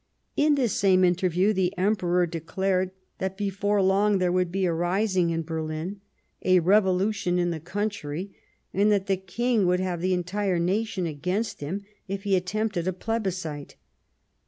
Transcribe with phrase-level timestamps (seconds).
[0.35, 5.29] In this same interview the Emperor declared that before long there would be a rising
[5.29, 6.01] in Berlin,
[6.41, 8.31] a revolution in the country,
[8.73, 12.93] and that the King would have the entire nation against him if he attempted a
[12.93, 13.75] plebiscite.